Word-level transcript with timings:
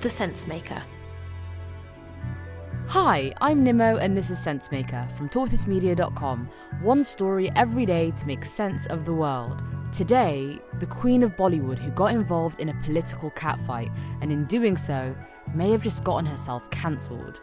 The 0.00 0.08
Sensemaker. 0.08 0.82
Hi, 2.88 3.34
I'm 3.42 3.62
Nimmo, 3.62 3.98
and 3.98 4.16
this 4.16 4.30
is 4.30 4.38
Sensemaker 4.38 5.14
from 5.14 5.28
tortoisemedia.com. 5.28 6.48
One 6.80 7.04
story 7.04 7.52
every 7.54 7.84
day 7.84 8.10
to 8.12 8.26
make 8.26 8.46
sense 8.46 8.86
of 8.86 9.04
the 9.04 9.12
world. 9.12 9.62
Today, 9.92 10.58
the 10.78 10.86
Queen 10.86 11.22
of 11.22 11.36
Bollywood, 11.36 11.78
who 11.78 11.90
got 11.90 12.14
involved 12.14 12.60
in 12.60 12.70
a 12.70 12.80
political 12.82 13.30
catfight, 13.32 13.94
and 14.22 14.32
in 14.32 14.46
doing 14.46 14.74
so, 14.74 15.14
may 15.54 15.70
have 15.70 15.82
just 15.82 16.02
gotten 16.02 16.24
herself 16.24 16.70
cancelled. 16.70 17.42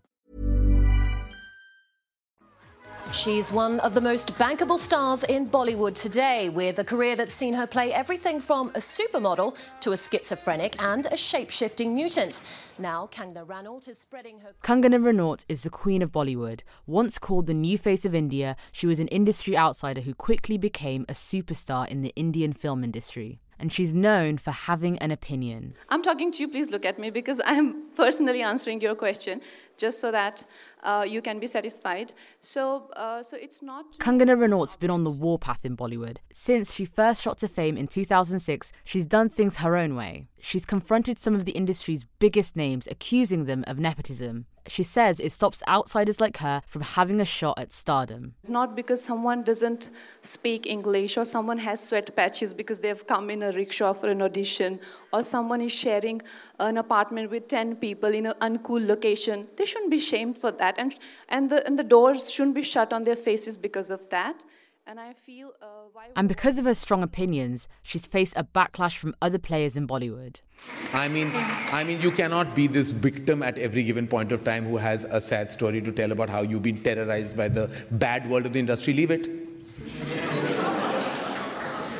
She's 3.13 3.51
one 3.51 3.81
of 3.81 3.93
the 3.93 3.99
most 3.99 4.35
bankable 4.35 4.77
stars 4.77 5.25
in 5.25 5.49
Bollywood 5.49 6.01
today, 6.01 6.47
with 6.47 6.79
a 6.79 6.83
career 6.83 7.17
that's 7.17 7.33
seen 7.33 7.53
her 7.53 7.67
play 7.67 7.93
everything 7.93 8.39
from 8.39 8.69
a 8.69 8.79
supermodel 8.79 9.57
to 9.81 9.91
a 9.91 9.97
schizophrenic 9.97 10.81
and 10.81 11.07
a 11.07 11.17
shape 11.17 11.49
shifting 11.49 11.93
mutant. 11.93 12.39
Now, 12.79 13.09
Kangana 13.11 13.45
Ranaut 13.45 13.89
is 13.89 13.99
spreading 13.99 14.39
her. 14.39 14.53
Kangana 14.63 14.97
Ranaut 14.97 15.43
is 15.49 15.63
the 15.63 15.69
queen 15.69 16.01
of 16.01 16.13
Bollywood. 16.13 16.61
Once 16.87 17.19
called 17.19 17.47
the 17.47 17.53
new 17.53 17.77
face 17.77 18.05
of 18.05 18.15
India, 18.15 18.55
she 18.71 18.87
was 18.87 19.01
an 19.01 19.09
industry 19.09 19.57
outsider 19.57 20.01
who 20.01 20.13
quickly 20.13 20.57
became 20.57 21.05
a 21.09 21.13
superstar 21.13 21.89
in 21.89 22.03
the 22.03 22.13
Indian 22.15 22.53
film 22.53 22.81
industry. 22.81 23.41
And 23.59 23.71
she's 23.71 23.93
known 23.93 24.39
for 24.39 24.49
having 24.49 24.97
an 24.99 25.11
opinion. 25.11 25.75
I'm 25.89 26.01
talking 26.01 26.31
to 26.31 26.39
you, 26.39 26.47
please 26.47 26.71
look 26.71 26.83
at 26.83 26.97
me 26.97 27.11
because 27.11 27.39
I'm 27.45 27.91
personally 27.95 28.41
answering 28.41 28.81
your 28.81 28.95
question 28.95 29.39
just 29.81 29.99
so 29.99 30.11
that 30.11 30.45
uh, 30.83 31.05
you 31.07 31.21
can 31.21 31.39
be 31.39 31.47
satisfied. 31.47 32.13
So, 32.39 32.89
uh, 32.95 33.23
so 33.23 33.37
it's 33.37 33.61
not. 33.61 33.97
Kangana 33.99 34.37
Ranaut's 34.37 34.75
been 34.75 34.89
on 34.89 35.03
the 35.03 35.11
warpath 35.11 35.65
in 35.65 35.75
Bollywood. 35.75 36.17
Since 36.33 36.73
she 36.73 36.85
first 36.85 37.21
shot 37.21 37.37
to 37.39 37.47
fame 37.47 37.77
in 37.77 37.87
2006, 37.87 38.71
she's 38.83 39.05
done 39.05 39.29
things 39.29 39.57
her 39.57 39.75
own 39.75 39.95
way. 39.95 40.27
She's 40.39 40.65
confronted 40.65 41.19
some 41.19 41.35
of 41.35 41.45
the 41.45 41.51
industry's 41.51 42.05
biggest 42.19 42.55
names, 42.55 42.87
accusing 42.89 43.45
them 43.45 43.63
of 43.67 43.77
nepotism. 43.77 44.45
She 44.67 44.83
says 44.83 45.19
it 45.19 45.31
stops 45.31 45.63
outsiders 45.67 46.19
like 46.19 46.37
her 46.37 46.61
from 46.65 46.83
having 46.83 47.19
a 47.19 47.25
shot 47.25 47.57
at 47.59 47.73
stardom. 47.73 48.35
Not 48.47 48.75
because 48.75 49.03
someone 49.03 49.43
doesn't 49.43 49.89
speak 50.21 50.67
English 50.67 51.17
or 51.17 51.25
someone 51.25 51.57
has 51.59 51.83
sweat 51.83 52.15
patches 52.15 52.53
because 52.53 52.79
they've 52.79 53.05
come 53.07 53.29
in 53.29 53.41
a 53.41 53.51
rickshaw 53.51 53.93
for 53.93 54.09
an 54.09 54.21
audition 54.21 54.79
or 55.11 55.23
someone 55.23 55.61
is 55.61 55.71
sharing 55.71 56.21
an 56.61 56.77
apartment 56.77 57.31
with 57.31 57.47
10 57.47 57.75
people 57.77 58.13
in 58.13 58.25
an 58.27 58.33
uncool 58.41 58.85
location. 58.85 59.47
They 59.57 59.65
shouldn't 59.65 59.91
be 59.91 59.99
shamed 59.99 60.37
for 60.37 60.51
that. 60.51 60.77
And, 60.77 60.95
and, 61.29 61.49
the, 61.49 61.65
and 61.65 61.77
the 61.77 61.83
doors 61.83 62.31
shouldn't 62.31 62.55
be 62.55 62.61
shut 62.61 62.93
on 62.93 63.03
their 63.03 63.15
faces 63.15 63.57
because 63.57 63.89
of 63.89 64.09
that. 64.09 64.35
And 64.87 64.99
I 64.99 65.13
feel. 65.13 65.51
Uh, 65.61 65.65
and 66.15 66.27
because 66.27 66.57
of 66.57 66.65
her 66.65 66.73
strong 66.73 67.03
opinions, 67.03 67.67
she's 67.83 68.07
faced 68.07 68.33
a 68.35 68.43
backlash 68.43 68.97
from 68.97 69.13
other 69.21 69.37
players 69.37 69.77
in 69.77 69.87
Bollywood. 69.87 70.41
I 70.93 71.07
mean, 71.07 71.31
I 71.35 71.83
mean, 71.83 72.01
you 72.01 72.11
cannot 72.11 72.55
be 72.55 72.67
this 72.67 72.89
victim 72.89 73.43
at 73.43 73.57
every 73.57 73.83
given 73.83 74.07
point 74.07 74.31
of 74.31 74.43
time 74.43 74.65
who 74.65 74.77
has 74.77 75.03
a 75.05 75.21
sad 75.21 75.51
story 75.51 75.81
to 75.81 75.91
tell 75.91 76.11
about 76.11 76.29
how 76.29 76.41
you've 76.41 76.63
been 76.63 76.81
terrorized 76.81 77.37
by 77.37 77.47
the 77.47 77.69
bad 77.91 78.29
world 78.29 78.47
of 78.47 78.53
the 78.53 78.59
industry. 78.59 78.93
Leave 78.93 79.11
it. 79.11 79.27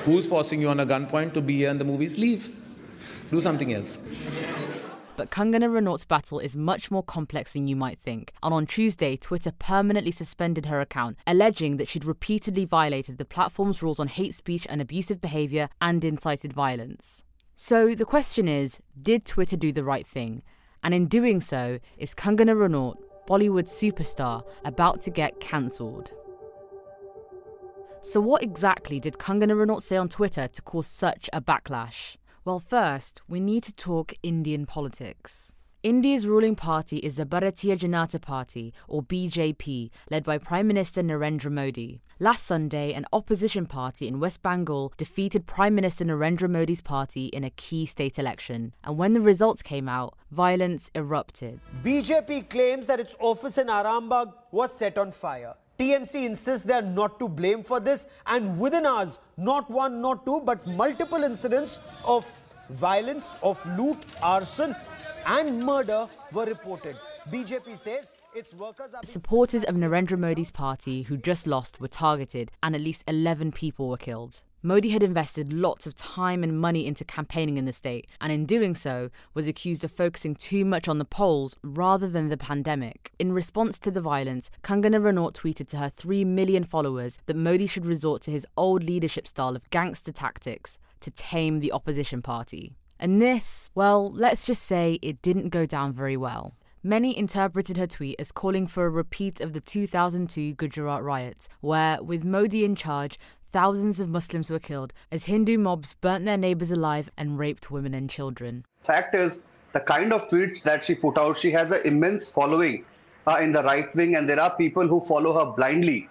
Who's 0.03 0.27
forcing 0.27 0.61
you 0.61 0.69
on 0.69 0.79
a 0.79 0.85
gunpoint 0.85 1.33
to 1.35 1.41
be 1.41 1.57
here 1.57 1.69
in 1.69 1.77
the 1.77 1.85
movies? 1.85 2.17
Leave. 2.17 2.49
Do 3.29 3.39
something 3.39 3.73
else. 3.73 3.99
But 5.21 5.29
Kangana 5.29 5.69
Ranaut's 5.69 6.03
battle 6.03 6.39
is 6.39 6.57
much 6.57 6.89
more 6.89 7.03
complex 7.03 7.53
than 7.53 7.67
you 7.67 7.75
might 7.75 7.99
think. 7.99 8.33
And 8.41 8.55
on 8.55 8.65
Tuesday, 8.65 9.15
Twitter 9.15 9.51
permanently 9.51 10.09
suspended 10.09 10.65
her 10.65 10.81
account, 10.81 11.17
alleging 11.27 11.77
that 11.77 11.87
she'd 11.87 12.05
repeatedly 12.05 12.65
violated 12.65 13.19
the 13.19 13.23
platform's 13.23 13.83
rules 13.83 13.99
on 13.99 14.07
hate 14.07 14.33
speech 14.33 14.65
and 14.67 14.81
abusive 14.81 15.21
behaviour 15.21 15.69
and 15.79 16.03
incited 16.03 16.53
violence. 16.53 17.23
So 17.53 17.93
the 17.93 18.03
question 18.03 18.47
is 18.47 18.81
did 18.99 19.23
Twitter 19.23 19.55
do 19.55 19.71
the 19.71 19.83
right 19.83 20.07
thing? 20.07 20.41
And 20.81 20.91
in 20.91 21.05
doing 21.05 21.39
so, 21.39 21.77
is 21.99 22.15
Kangana 22.15 22.55
Ranaut, 22.55 22.95
Bollywood 23.27 23.69
superstar, 23.69 24.41
about 24.65 25.01
to 25.01 25.11
get 25.11 25.39
cancelled? 25.39 26.13
So, 28.01 28.19
what 28.19 28.41
exactly 28.41 28.99
did 28.99 29.19
Kangana 29.19 29.51
Ranaut 29.51 29.83
say 29.83 29.97
on 29.97 30.09
Twitter 30.09 30.47
to 30.47 30.61
cause 30.63 30.87
such 30.87 31.29
a 31.31 31.39
backlash? 31.39 32.15
Well, 32.43 32.59
first, 32.59 33.21
we 33.27 33.39
need 33.39 33.61
to 33.65 33.73
talk 33.73 34.15
Indian 34.23 34.65
politics. 34.65 35.53
India's 35.83 36.25
ruling 36.25 36.55
party 36.55 36.97
is 36.97 37.15
the 37.15 37.25
Bharatiya 37.25 37.77
Janata 37.77 38.19
Party, 38.19 38.73
or 38.87 39.03
BJP, 39.03 39.91
led 40.09 40.23
by 40.23 40.39
Prime 40.39 40.65
Minister 40.65 41.03
Narendra 41.03 41.51
Modi. 41.51 42.01
Last 42.19 42.47
Sunday, 42.47 42.93
an 42.93 43.05
opposition 43.13 43.67
party 43.67 44.07
in 44.07 44.19
West 44.19 44.41
Bengal 44.41 44.91
defeated 44.97 45.45
Prime 45.45 45.75
Minister 45.75 46.03
Narendra 46.03 46.49
Modi's 46.49 46.81
party 46.81 47.27
in 47.27 47.43
a 47.43 47.51
key 47.51 47.85
state 47.85 48.17
election. 48.17 48.73
And 48.83 48.97
when 48.97 49.13
the 49.13 49.21
results 49.21 49.61
came 49.61 49.87
out, 49.87 50.17
violence 50.31 50.89
erupted. 50.95 51.59
BJP 51.83 52.49
claims 52.49 52.87
that 52.87 52.99
its 52.99 53.15
office 53.19 53.59
in 53.59 53.67
Arambagh 53.67 54.33
was 54.49 54.75
set 54.75 54.97
on 54.97 55.11
fire. 55.11 55.53
TMC 55.81 56.25
insists 56.25 56.63
they 56.63 56.75
are 56.75 56.83
not 56.83 57.19
to 57.19 57.27
blame 57.27 57.63
for 57.63 57.79
this, 57.79 58.05
and 58.27 58.59
within 58.59 58.85
hours, 58.85 59.17
not 59.35 59.67
one, 59.71 59.99
not 59.99 60.23
two, 60.27 60.39
but 60.41 60.65
multiple 60.67 61.23
incidents 61.23 61.79
of 62.05 62.31
violence, 62.69 63.33
of 63.41 63.59
loot, 63.75 63.97
arson, 64.21 64.75
and 65.25 65.59
murder 65.59 66.07
were 66.31 66.45
reported. 66.45 66.95
BJP 67.31 67.75
says 67.77 68.05
its 68.35 68.53
workers 68.53 68.93
are. 68.93 69.01
Supporters 69.03 69.63
of 69.63 69.73
Narendra 69.73 70.19
Modi's 70.19 70.51
party 70.51 71.01
who 71.01 71.17
just 71.17 71.47
lost 71.47 71.81
were 71.81 71.87
targeted, 71.87 72.51
and 72.61 72.75
at 72.75 72.81
least 72.81 73.03
11 73.07 73.51
people 73.51 73.89
were 73.89 73.97
killed. 73.97 74.43
Modi 74.63 74.89
had 74.89 75.01
invested 75.01 75.51
lots 75.51 75.87
of 75.87 75.95
time 75.95 76.43
and 76.43 76.59
money 76.59 76.85
into 76.85 77.03
campaigning 77.03 77.57
in 77.57 77.65
the 77.65 77.73
state, 77.73 78.07
and 78.21 78.31
in 78.31 78.45
doing 78.45 78.75
so, 78.75 79.09
was 79.33 79.47
accused 79.47 79.83
of 79.83 79.91
focusing 79.91 80.35
too 80.35 80.63
much 80.63 80.87
on 80.87 80.99
the 80.99 81.05
polls 81.05 81.55
rather 81.63 82.07
than 82.07 82.29
the 82.29 82.37
pandemic. 82.37 83.11
In 83.17 83.31
response 83.31 83.79
to 83.79 83.89
the 83.89 84.01
violence, 84.01 84.51
Kangana 84.63 85.01
Ranaut 85.01 85.33
tweeted 85.33 85.67
to 85.69 85.77
her 85.77 85.89
3 85.89 86.25
million 86.25 86.63
followers 86.63 87.17
that 87.25 87.35
Modi 87.35 87.65
should 87.65 87.87
resort 87.87 88.21
to 88.21 88.31
his 88.31 88.45
old 88.55 88.83
leadership 88.83 89.27
style 89.27 89.55
of 89.55 89.67
gangster 89.71 90.11
tactics 90.11 90.77
to 90.99 91.09
tame 91.09 91.57
the 91.57 91.71
opposition 91.71 92.21
party. 92.21 92.75
And 92.99 93.19
this, 93.19 93.71
well, 93.73 94.11
let's 94.11 94.45
just 94.45 94.61
say 94.61 94.99
it 95.01 95.23
didn't 95.23 95.49
go 95.49 95.65
down 95.65 95.91
very 95.91 96.15
well. 96.15 96.53
Many 96.83 97.15
interpreted 97.15 97.77
her 97.77 97.85
tweet 97.85 98.15
as 98.19 98.31
calling 98.31 98.65
for 98.65 98.87
a 98.87 98.89
repeat 98.89 99.39
of 99.39 99.53
the 99.53 99.61
2002 99.61 100.55
Gujarat 100.55 101.03
riots, 101.03 101.47
where, 101.59 102.01
with 102.01 102.23
Modi 102.23 102.65
in 102.65 102.75
charge, 102.75 103.19
thousands 103.51 103.99
of 103.99 104.09
Muslims 104.09 104.49
were 104.49 104.59
killed 104.59 104.93
as 105.11 105.25
Hindu 105.25 105.57
mobs 105.57 105.93
burnt 105.95 106.25
their 106.25 106.37
neighbors 106.37 106.71
alive 106.71 107.11
and 107.17 107.37
raped 107.37 107.69
women 107.69 107.93
and 107.93 108.09
children. 108.09 108.63
Fact 108.85 109.13
is, 109.13 109.39
the 109.73 109.79
kind 109.81 110.13
of 110.13 110.27
tweets 110.29 110.63
that 110.63 110.83
she 110.83 110.95
put 110.95 111.17
out, 111.17 111.37
she 111.37 111.51
has 111.51 111.71
an 111.71 111.81
immense 111.85 112.27
following 112.27 112.85
uh, 113.27 113.37
in 113.41 113.51
the 113.51 113.63
right 113.63 113.93
wing, 113.95 114.15
and 114.15 114.27
there 114.27 114.39
are 114.39 114.55
people 114.55 114.87
who 114.87 114.99
follow 115.01 115.33
her 115.37 115.51
blindly. 115.51 116.09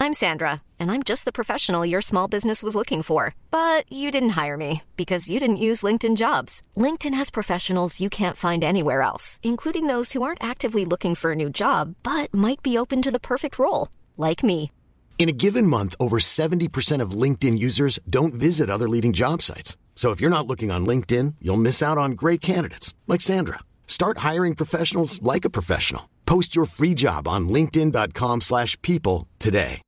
I'm 0.00 0.14
Sandra, 0.14 0.62
and 0.80 0.90
I'm 0.90 1.04
just 1.04 1.24
the 1.24 1.32
professional 1.32 1.86
your 1.86 2.00
small 2.00 2.26
business 2.26 2.62
was 2.62 2.74
looking 2.74 3.02
for. 3.02 3.36
But 3.52 3.84
you 3.92 4.10
didn't 4.10 4.30
hire 4.30 4.56
me 4.56 4.82
because 4.96 5.30
you 5.30 5.38
didn't 5.38 5.64
use 5.68 5.84
LinkedIn 5.84 6.16
jobs. 6.16 6.60
LinkedIn 6.76 7.14
has 7.14 7.30
professionals 7.30 8.00
you 8.00 8.10
can't 8.10 8.36
find 8.36 8.64
anywhere 8.64 9.02
else, 9.02 9.38
including 9.44 9.86
those 9.86 10.12
who 10.12 10.22
aren't 10.24 10.42
actively 10.42 10.84
looking 10.84 11.14
for 11.14 11.30
a 11.32 11.36
new 11.36 11.48
job 11.48 11.94
but 12.02 12.34
might 12.34 12.62
be 12.62 12.76
open 12.76 13.00
to 13.02 13.12
the 13.12 13.20
perfect 13.20 13.58
role, 13.60 13.88
like 14.16 14.42
me. 14.42 14.72
In 15.18 15.28
a 15.28 15.38
given 15.44 15.68
month, 15.68 15.94
over 16.00 16.18
70% 16.18 17.00
of 17.00 17.12
LinkedIn 17.12 17.56
users 17.56 18.00
don't 18.10 18.34
visit 18.34 18.68
other 18.68 18.88
leading 18.88 19.12
job 19.12 19.40
sites. 19.40 19.76
So 19.94 20.10
if 20.10 20.20
you're 20.20 20.36
not 20.36 20.48
looking 20.48 20.72
on 20.72 20.84
LinkedIn, 20.84 21.36
you'll 21.40 21.56
miss 21.68 21.80
out 21.80 21.96
on 21.96 22.12
great 22.22 22.40
candidates 22.40 22.92
like 23.06 23.20
Sandra. 23.20 23.60
Start 23.86 24.18
hiring 24.18 24.56
professionals 24.56 25.22
like 25.22 25.44
a 25.44 25.50
professional. 25.50 26.08
Post 26.26 26.56
your 26.56 26.66
free 26.66 26.94
job 26.94 27.28
on 27.28 27.48
linkedin.com/people 27.48 29.28
today. 29.38 29.80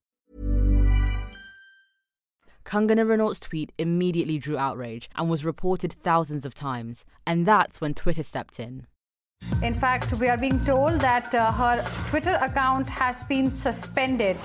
Kangana 2.65 3.07
Ranaut's 3.07 3.41
tweet 3.41 3.73
immediately 3.77 4.39
drew 4.39 4.57
outrage 4.57 5.09
and 5.15 5.29
was 5.29 5.45
reported 5.45 5.93
thousands 5.93 6.47
of 6.47 6.55
times, 6.55 7.05
and 7.27 7.47
that's 7.47 7.81
when 7.81 7.95
Twitter 7.95 8.23
stepped 8.23 8.59
in. 8.59 8.87
In 9.63 9.75
fact, 9.75 10.13
we 10.19 10.29
are 10.29 10.37
being 10.37 10.61
told 10.61 11.01
that 11.01 11.35
uh, 11.35 11.53
her 11.53 11.85
Twitter 12.09 12.39
account 12.41 12.87
has 12.87 13.25
been 13.25 13.51
suspended. 13.51 14.37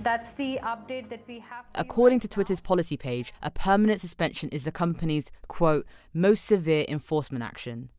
That's 0.00 0.32
the 0.32 0.60
update 0.62 1.08
that 1.08 1.22
we 1.26 1.40
have. 1.40 1.64
According 1.74 2.20
to 2.20 2.28
Twitter's 2.28 2.60
policy 2.60 2.96
page, 2.96 3.32
a 3.42 3.50
permanent 3.50 4.00
suspension 4.00 4.48
is 4.50 4.64
the 4.64 4.72
company's, 4.72 5.32
quote, 5.48 5.86
most 6.14 6.44
severe 6.44 6.84
enforcement 6.88 7.42
action. 7.42 7.90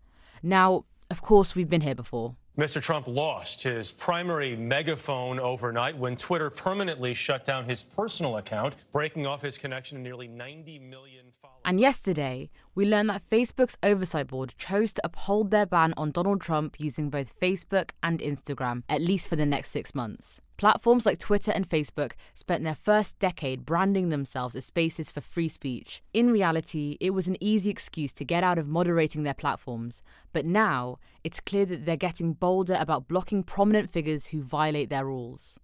Now, 0.42 0.86
of 1.10 1.22
course, 1.22 1.56
we've 1.56 1.70
been 1.70 1.82
here 1.82 1.96
before. 1.96 2.36
Mr. 2.58 2.82
Trump 2.82 3.08
lost 3.08 3.62
his 3.62 3.92
primary 3.92 4.56
megaphone 4.56 5.40
overnight 5.40 5.96
when 5.96 6.18
Twitter 6.18 6.50
permanently 6.50 7.14
shut 7.14 7.46
down 7.46 7.66
his 7.66 7.84
personal 7.84 8.38
account, 8.38 8.76
breaking 8.92 9.28
off 9.28 9.44
his 9.44 9.60
connection 9.60 10.00
to 10.00 10.02
nearly 10.02 10.28
90 10.28 10.80
million 10.80 11.28
followers. 11.40 11.62
And 11.66 11.80
yesterday, 11.80 12.50
we 12.74 12.88
learned 12.88 13.12
that 13.12 13.22
Facebook's 13.30 13.78
oversight 13.84 14.26
board 14.30 14.56
chose 14.58 14.92
to 14.94 15.02
uphold 15.04 15.52
their 15.52 15.68
ban 15.68 15.94
on 15.98 16.10
Donald 16.10 16.42
Trump 16.42 16.80
using 16.80 17.12
both 17.12 17.40
Facebook 17.40 17.92
and 18.02 18.22
Instagram, 18.22 18.82
at 18.90 19.02
least 19.02 19.30
for 19.30 19.36
the 19.36 19.46
next 19.46 19.70
six 19.70 19.94
months. 19.94 20.42
Platforms 20.58 21.06
like 21.06 21.20
Twitter 21.20 21.52
and 21.52 21.70
Facebook 21.70 22.14
spent 22.34 22.64
their 22.64 22.74
first 22.74 23.20
decade 23.20 23.64
branding 23.64 24.10
themselves 24.10 24.56
as 24.56 24.66
spaces 24.66 25.12
for 25.12 25.22
free 25.22 25.48
speech. 25.48 26.02
In 26.16 26.32
reality, 26.32 26.98
it 27.00 27.12
was 27.12 27.28
an 27.28 27.38
easy 27.40 27.70
excuse 27.70 28.12
to 28.14 28.26
get 28.26 28.44
out 28.44 28.58
of 28.58 28.68
moderating 28.68 29.22
their 29.22 29.36
platforms, 29.36 30.02
but 30.34 30.48
now 30.48 30.98
it's 31.24 31.40
clear 31.40 31.64
that 31.66 31.86
they're 31.86 31.96
getting 31.96 32.34
bolder 32.34 32.76
about 32.80 33.08
blocking 33.08 33.44
prominent 33.44 33.92
figures 33.92 34.28
who 34.28 34.42
violate 34.42 34.90
their 34.90 35.06
rules. 35.06 35.60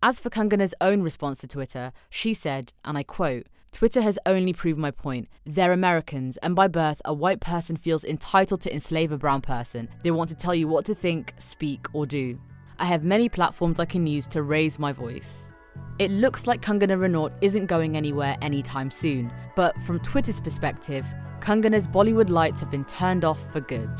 As 0.00 0.20
for 0.20 0.30
Kangana's 0.30 0.76
own 0.80 1.02
response 1.02 1.40
to 1.40 1.48
Twitter, 1.48 1.92
she 2.08 2.32
said, 2.32 2.72
and 2.84 2.96
I 2.96 3.02
quote, 3.02 3.48
Twitter 3.72 4.00
has 4.00 4.16
only 4.26 4.52
proved 4.52 4.78
my 4.78 4.92
point. 4.92 5.28
They're 5.44 5.72
Americans, 5.72 6.36
and 6.36 6.54
by 6.54 6.68
birth, 6.68 7.02
a 7.04 7.12
white 7.12 7.40
person 7.40 7.76
feels 7.76 8.04
entitled 8.04 8.60
to 8.60 8.72
enslave 8.72 9.10
a 9.10 9.18
brown 9.18 9.40
person. 9.40 9.88
They 10.04 10.12
want 10.12 10.30
to 10.30 10.36
tell 10.36 10.54
you 10.54 10.68
what 10.68 10.84
to 10.84 10.94
think, 10.94 11.34
speak, 11.38 11.86
or 11.92 12.06
do. 12.06 12.38
I 12.78 12.84
have 12.84 13.04
many 13.04 13.28
platforms 13.30 13.80
I 13.80 13.86
can 13.86 14.06
use 14.06 14.26
to 14.28 14.42
raise 14.42 14.78
my 14.78 14.92
voice. 14.92 15.50
It 15.98 16.10
looks 16.10 16.46
like 16.46 16.60
Kangana 16.60 16.98
Ranaut 16.98 17.32
isn't 17.40 17.66
going 17.66 17.96
anywhere 17.96 18.36
anytime 18.42 18.90
soon, 18.90 19.32
but 19.54 19.80
from 19.82 19.98
Twitter's 20.00 20.42
perspective, 20.42 21.06
Kangana's 21.40 21.88
Bollywood 21.88 22.28
lights 22.28 22.60
have 22.60 22.70
been 22.70 22.84
turned 22.84 23.24
off 23.24 23.40
for 23.50 23.60
good. 23.60 23.90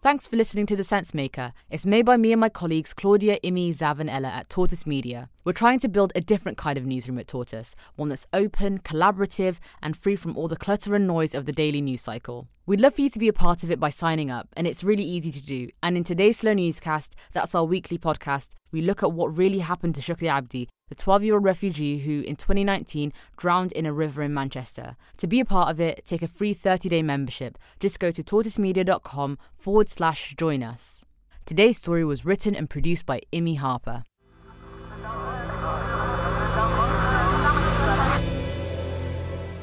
Thanks 0.00 0.26
for 0.26 0.36
listening 0.36 0.64
to 0.66 0.76
The 0.76 0.84
Sense 0.84 1.12
Maker. 1.12 1.52
It's 1.68 1.84
made 1.84 2.06
by 2.06 2.16
me 2.16 2.32
and 2.32 2.40
my 2.40 2.48
colleagues 2.48 2.94
Claudia, 2.94 3.38
Imi, 3.40 3.70
Zav, 3.76 3.98
and 3.98 4.08
Ella 4.08 4.28
at 4.28 4.48
Tortoise 4.48 4.86
Media. 4.86 5.28
We're 5.48 5.54
trying 5.54 5.78
to 5.78 5.88
build 5.88 6.12
a 6.14 6.20
different 6.20 6.58
kind 6.58 6.76
of 6.76 6.84
newsroom 6.84 7.18
at 7.18 7.26
Tortoise, 7.26 7.74
one 7.96 8.10
that's 8.10 8.26
open, 8.34 8.80
collaborative, 8.80 9.56
and 9.80 9.96
free 9.96 10.14
from 10.14 10.36
all 10.36 10.46
the 10.46 10.58
clutter 10.58 10.94
and 10.94 11.06
noise 11.06 11.34
of 11.34 11.46
the 11.46 11.52
daily 11.52 11.80
news 11.80 12.02
cycle. 12.02 12.48
We'd 12.66 12.82
love 12.82 12.96
for 12.96 13.00
you 13.00 13.08
to 13.08 13.18
be 13.18 13.28
a 13.28 13.32
part 13.32 13.62
of 13.62 13.70
it 13.70 13.80
by 13.80 13.88
signing 13.88 14.30
up, 14.30 14.50
and 14.58 14.66
it's 14.66 14.84
really 14.84 15.04
easy 15.04 15.32
to 15.32 15.40
do. 15.40 15.70
And 15.82 15.96
in 15.96 16.04
today's 16.04 16.36
Slow 16.36 16.52
Newscast, 16.52 17.16
that's 17.32 17.54
our 17.54 17.64
weekly 17.64 17.96
podcast, 17.96 18.50
we 18.72 18.82
look 18.82 19.02
at 19.02 19.12
what 19.12 19.38
really 19.38 19.60
happened 19.60 19.94
to 19.94 20.02
Shukri 20.02 20.28
Abdi, 20.28 20.68
the 20.90 20.94
12 20.94 21.24
year 21.24 21.32
old 21.32 21.44
refugee 21.44 22.00
who 22.00 22.20
in 22.20 22.36
2019 22.36 23.10
drowned 23.38 23.72
in 23.72 23.86
a 23.86 23.92
river 23.94 24.22
in 24.22 24.34
Manchester. 24.34 24.96
To 25.16 25.26
be 25.26 25.40
a 25.40 25.46
part 25.46 25.70
of 25.70 25.80
it, 25.80 26.04
take 26.04 26.22
a 26.22 26.28
free 26.28 26.52
30 26.52 26.90
day 26.90 27.02
membership. 27.02 27.56
Just 27.80 27.98
go 27.98 28.10
to 28.10 28.22
tortoisemedia.com 28.22 29.38
forward 29.54 29.88
slash 29.88 30.34
join 30.36 30.62
us. 30.62 31.06
Today's 31.46 31.78
story 31.78 32.04
was 32.04 32.26
written 32.26 32.54
and 32.54 32.68
produced 32.68 33.06
by 33.06 33.22
Imi 33.32 33.56
Harper. 33.56 34.04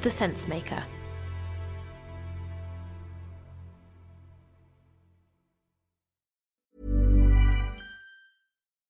The 0.05 0.11
Sense 0.11 0.47
Maker. 0.47 0.83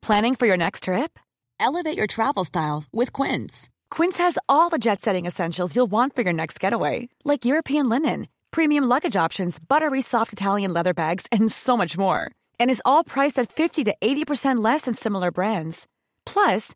Planning 0.02 0.36
for 0.36 0.46
your 0.46 0.58
next 0.58 0.84
trip? 0.84 1.18
Elevate 1.58 1.98
your 1.98 2.06
travel 2.06 2.44
style 2.44 2.84
with 2.92 3.14
Quince. 3.14 3.70
Quince 3.90 4.18
has 4.18 4.38
all 4.50 4.68
the 4.70 4.78
jet 4.78 5.02
setting 5.02 5.26
essentials 5.26 5.74
you'll 5.74 5.86
want 5.86 6.14
for 6.16 6.22
your 6.22 6.34
next 6.34 6.60
getaway, 6.60 7.08
like 7.24 7.46
European 7.46 7.88
linen, 7.88 8.28
premium 8.52 8.84
luggage 8.84 9.16
options, 9.16 9.58
buttery 9.58 10.02
soft 10.02 10.34
Italian 10.34 10.74
leather 10.74 10.94
bags, 10.94 11.28
and 11.32 11.50
so 11.50 11.78
much 11.78 11.98
more. 11.98 12.30
And 12.60 12.70
is 12.70 12.82
all 12.84 13.06
priced 13.06 13.40
at 13.40 13.50
50 13.50 13.86
to 13.86 13.96
80% 14.02 14.62
less 14.62 14.82
than 14.82 14.94
similar 14.94 15.32
brands. 15.32 15.88
Plus, 16.26 16.76